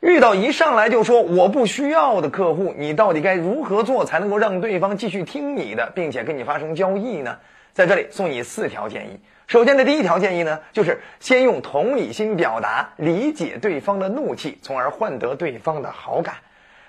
[0.00, 7.38] 遇到一上来就说我不需要的客户，你到底该如何做才能够让对方继续听你的，并且跟你发生交易呢？
[7.72, 9.20] 在这里送你四条建议。
[9.46, 16.34] 首先的第一条建议呢，就是先用同理心表达，理解对方的怒气，从而换得对方的好感。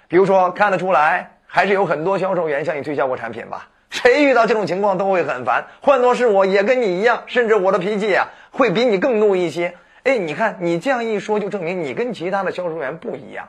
[0.07, 3.69] 比如说，看得出来，还是有很多销售员向你推销过产品吧？
[3.89, 5.65] 谁遇到这种情况都会很烦。
[5.81, 9.75] 换做是我也跟你一样，甚至我的脾气啊，会比你更怒一些。
[10.07, 13.45] 哎，你看你这样一说，就证明你跟其他的销售员不一样，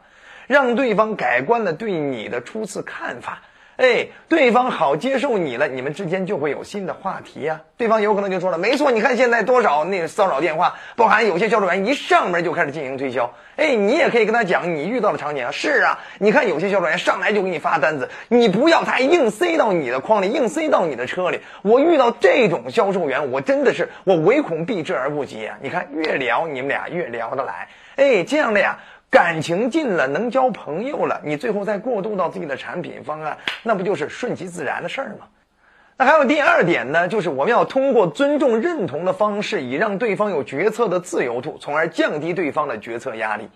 [0.48, 3.41] 让对方改观了对你的初次看法。
[3.78, 7.60] 哎，对方好接受你了，你们之间就会有新的话题呀。
[7.77, 13.33] 对方有可能就说了，没错，你看现在多少那骚扰电话，包含有些销售员一上门就开始进行推销。
[13.55, 15.52] 哎，你也可以跟他讲你遇到的场景啊。
[15.52, 21.38] 是啊，你看有些销售员上来就给你发单子，你不要他硬塞到你的筐里，硬塞到你的车里。
[21.62, 25.56] 我遇到这种销售员，我真的是我唯恐避之而不及啊。
[25.62, 28.80] 你看越聊你们俩越聊得来，哎，这样的呀。
[29.11, 35.27] 感情近了，能交朋友了，你最后再过渡到自己的产品方案，那不就是顺其自然的事儿吗？
[35.97, 43.48] 那还有第二点呢，就是我们要通过尊重、认同的方式，以让对方有决策的自由度，从而降低对方的决策压力。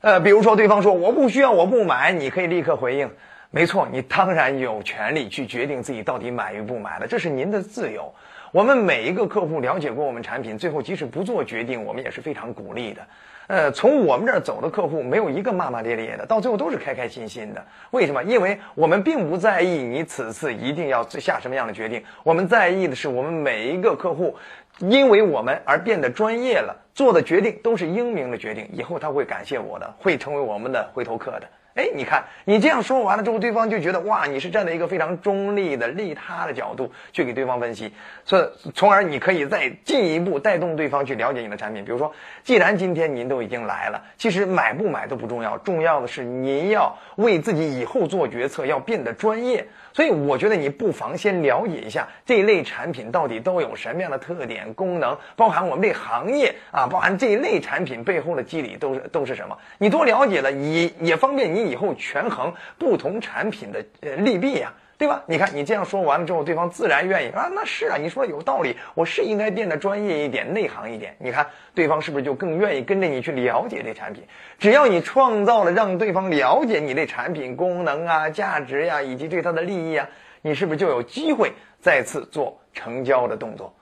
[0.00, 3.10] 呃，比如说对方说我不需要，我不买，你可以立刻回应，
[3.50, 8.12] 没错，你当然有权利去决定自己到底买与不买了，这是您的自由。
[8.50, 13.02] 我们每一个客户了解过我们产品，最后即使不做决定，我们也是非常鼓励的。
[13.46, 17.64] 呃，从我们这儿走的客户没有一个骂骂咧咧的，到最后都是开开心心的。
[17.90, 18.22] 为什么？
[18.24, 24.34] 因为我们并不在意你此次一定要下什么样的决定，我们在意的是我们每一个客户，
[24.78, 31.42] 因为我们而变得专业了，做的决定都是英明的决定，以后他会感谢我的，会成为我们的回头客的。
[31.74, 37.92] 哎，你看，你这样说完了之后，对方就觉得哇，你是站在一个非常中立的利他的角度去给对方分析，
[38.24, 41.84] 所以从而你可以再进一步带动对方去了解你的产品。
[41.84, 49.66] 比如说，既然今天您都已经来了，其实买不买都不重要，重要的是您要为自己以后做决策要变得专业。
[49.94, 59.56] 所以我觉得你不妨先了解一下这一类产品到底都有什么样的特点、功能，包含我们这行业啊，包含这一类产品背后的机理都是都是什么？
[59.78, 64.72] 你多了解了，也也方便你以后权衡不同产品的呃利弊呀。
[64.96, 65.24] 对吧？
[65.26, 67.50] 你看你这样说完了之后，对方自然愿意啊。
[67.54, 71.16] 那是啊，你说的有道理，我是应该变得专业一点、内行一点。
[71.18, 74.24] 你看对方是不是就更愿意跟着你去了解这产品？
[74.58, 80.08] 只要你创造了让对方了解你这产品功能啊、价值呀，以及对他的利益啊，
[80.42, 83.74] 你是不是就有机会再次做成交的动作？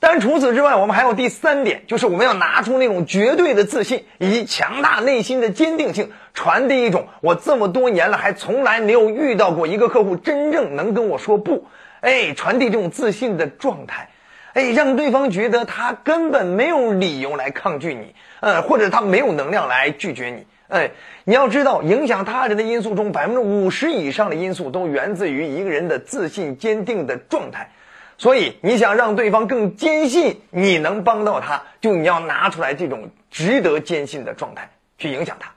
[0.00, 11.66] 但除此之外，我们还有第三点，就是我们要拿出那种绝对的自信以及强大内心的坚定性，传递一种我这么多年了还从来没有遇到过一个客户真正能跟我说不，
[12.00, 14.10] 哎，传递这种自信的状态，
[14.52, 20.92] 哎，让对方觉得他根本没有理由来抗拒你，呃，或者他没有能量来拒绝你，哎，
[21.24, 27.72] 你要知道，影响他人的因素中，百分之五十以上的因素都源自于一个人的自信坚定的状态。
[28.16, 35.50] 所以，你想让对方更坚信你能帮到他，就你要拿出来这种值得坚信的状态去影响他。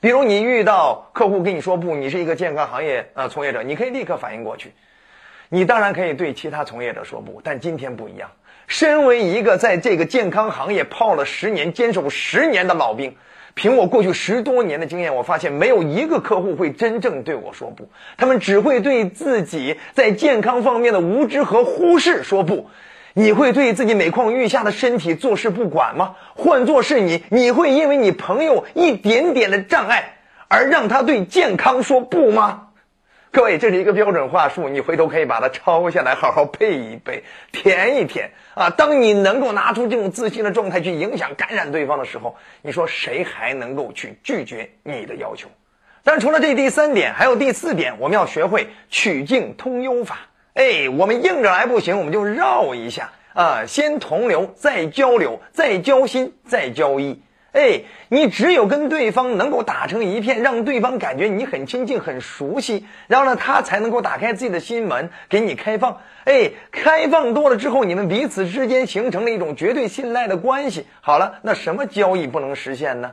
[0.00, 4.72] 比如，你遇到客户跟你说不，你是一个健康行业呃从业者，你可以立刻反应过去。
[5.48, 8.30] 你当然可以对其他从业者说不，但今天不一样。
[8.68, 13.16] 身为一个在这个健康行业泡了十年、坚守十年的老兵。
[13.54, 22.70] 凭我过去十多年的经验，我发现没有一个客户会真正对我说不，他们只会对自己在健康方面的无知和忽视说不。
[23.18, 26.14] 你会对自己每况愈下的身体坐视不管吗？
[26.36, 32.68] 换作是你，你会因为你朋友一点点的障碍而让他对健康说不吗？
[33.32, 38.70] 各位，这是一个标准话术，你回头可以把它抄下来，好好背一背，填一填啊。
[38.70, 45.48] 当你能够拿出这种自信的状态去影响、感染对方的时候，你说谁还能够去拒绝你的要求？
[46.04, 50.20] 但除了这第三点，还有第四点，我们要学会曲径通幽法。
[50.58, 57.22] 哎，我们硬着来不行，我们就绕一下啊，先同流，再交流，再交心，再交易。
[57.52, 65.98] 哎，你只有跟对方能够打成一片，让对方感觉你很亲近、很熟悉，然后呢，他才能够打开自己的心门给你开放。
[66.24, 70.88] 哎，开放多了之后，你们彼此之间形成了一种绝对信赖的关系。
[71.00, 73.12] 好了，那什么交易不能实现呢？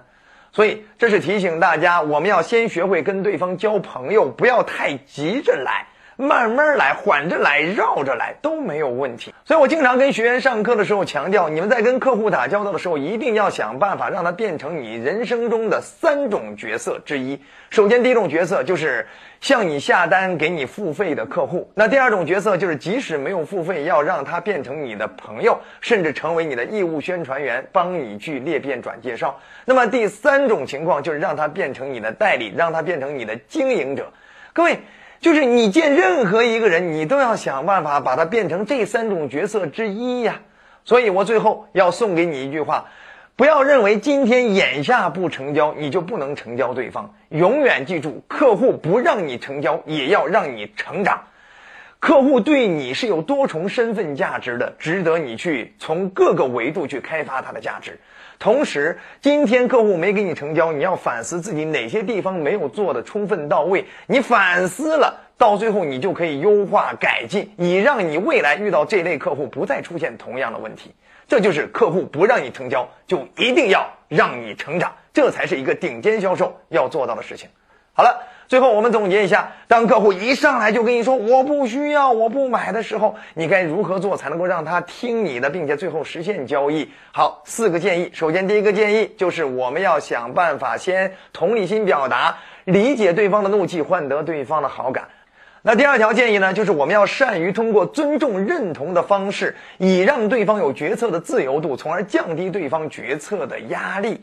[0.51, 5.86] 所以这是提醒大家，我们要先学会跟对方交朋友，不要太急着来。
[6.17, 9.33] 慢慢来，缓着来，绕着来都没有问题。
[9.44, 17.41] 所以我经常跟学员上课的时候强调，你们在跟客户打交道的时候，一定要想办法让他变成你人生中的三种角色之一。
[17.69, 19.07] 首先，第一种角色就是
[19.41, 29.39] 向你下单、给你付费的客户；那第二种角色就是即使没有付费，要让他变成你的朋友，甚至成为你的义务宣传员，帮你去裂变转介绍。
[29.65, 34.13] 那么第三种情况就是让他变成你的代理，让他变成你的经营者。
[34.53, 34.79] 各位，
[35.21, 40.41] 就是你见任何一个人，你都要想办法把他变成这三种角色之一呀。
[40.83, 42.85] 所以我最后要送给你一句话。
[43.38, 47.13] 不要认为今天眼下不成交，你就不能成交对方。
[47.29, 51.23] 永远记住，客户不让你成交，也要让你成长。
[52.00, 58.00] 客户对你是有多重身份价值的，值得你去从各个维度去开发他的价值。
[58.38, 63.86] 同时，今天客户没给你成交，你要反思自己哪些地方没有做的充分到位。
[64.07, 70.94] 你反思了，到最后你就可以优化改进，以让你未来遇到这类客户不再出现同样的问题。
[71.27, 77.50] 这就是客户不让你成交，就一定要让你成长，这才是一个顶尖销售要做到的事情。
[77.97, 86.92] 好了，最后我们总结一下：当客户一上来就跟你说我不需要、我不买的时候，你该如何做才能够让他听你的，并且最后实现交易？
[87.13, 88.12] 好，四个建议。
[88.12, 95.06] 首先，第一个建议就是我们要想办法先同理心表达，理解对方的怒气，换得对方的好感。
[95.62, 104.19] 那第二条建议呢，就是我们要善于通过尊重、认同的方式，以让对方有决策的自由度，从而降低对方决策的压力。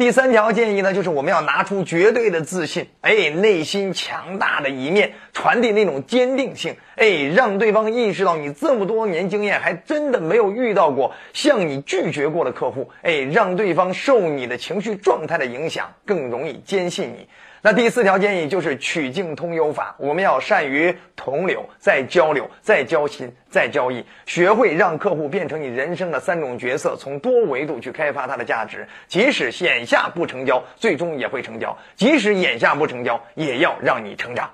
[0.00, 17.28] 第三条建议呢，就是我们要拿出绝对的自信，哎，内心强大的一面，传递那种坚定性，哎，让对方意识到你这么多年经验，还真的没有遇到过向你拒绝过的客户，哎，让对方受你的情绪状态的影响，更容易坚信你。
[17.62, 28.88] 那第四条建议就是曲径通幽法，我们要善于同流，再交流，再交心，再交易，学会让客户变成你人生的三种角色，从多维度去开发他的价值。
[29.08, 34.50] 即使眼下不成交，最终也会成交；即使眼下不成交，也要让你成长。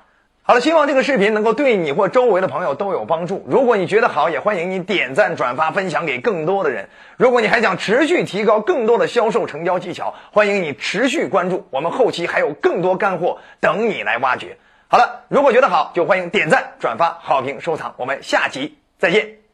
[0.48, 3.44] 好了，希望这个视频能够对你或周围的朋友都有帮助。
[3.48, 6.88] 如果你觉得好，也欢迎你点赞、转发、分享给更多的人。
[7.16, 14.56] 如果你还想持续提高更多的销售成交技巧，欢迎你持续关注我们，后期还有更多干货等你来挖掘。
[14.86, 17.96] 好了，如果觉得好，就欢迎点赞、转发、好评、收藏。
[17.96, 19.45] 我们下集再见。